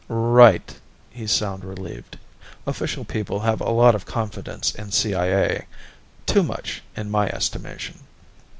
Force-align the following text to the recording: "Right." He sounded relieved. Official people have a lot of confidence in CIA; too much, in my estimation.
"Right." 0.09 0.79
He 1.11 1.27
sounded 1.27 1.67
relieved. 1.67 2.17
Official 2.65 3.05
people 3.05 3.41
have 3.41 3.61
a 3.61 3.69
lot 3.69 3.93
of 3.93 4.07
confidence 4.07 4.73
in 4.73 4.89
CIA; 4.91 5.67
too 6.25 6.41
much, 6.41 6.81
in 6.97 7.11
my 7.11 7.27
estimation. 7.29 7.99